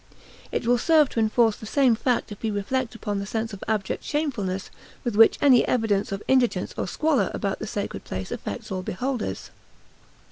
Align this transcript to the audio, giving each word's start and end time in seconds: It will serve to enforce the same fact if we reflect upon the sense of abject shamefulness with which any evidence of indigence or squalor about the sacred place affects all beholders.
It 0.51 0.65
will 0.65 0.79
serve 0.79 1.09
to 1.09 1.19
enforce 1.19 1.57
the 1.57 1.67
same 1.67 1.93
fact 1.93 2.31
if 2.31 2.41
we 2.41 2.49
reflect 2.49 2.95
upon 2.95 3.19
the 3.19 3.27
sense 3.27 3.53
of 3.53 3.63
abject 3.67 4.03
shamefulness 4.03 4.71
with 5.03 5.15
which 5.15 5.37
any 5.41 5.63
evidence 5.67 6.11
of 6.11 6.23
indigence 6.27 6.73
or 6.75 6.87
squalor 6.87 7.29
about 7.35 7.59
the 7.59 7.67
sacred 7.67 8.03
place 8.03 8.31
affects 8.31 8.71
all 8.71 8.81
beholders. 8.81 9.51